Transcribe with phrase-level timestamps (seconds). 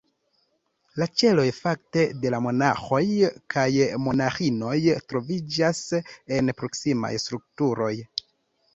[1.01, 3.03] La ĉeloj, fakte, de la monaĥoj
[3.57, 3.67] kaj
[4.09, 4.75] monaĥinoj
[5.13, 5.87] troviĝas
[6.41, 7.97] en proksimaj strukturoj.